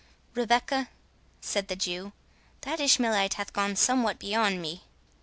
"Rebecca," 0.33 0.89
said 1.41 1.67
the 1.67 1.75
Jew, 1.75 2.11
"that 2.61 2.79
Ishmaelite 2.79 3.35
hath 3.35 3.53
gone 3.53 3.75
somewhat 3.75 4.17
beyond 4.17 4.59
me. 4.59 4.81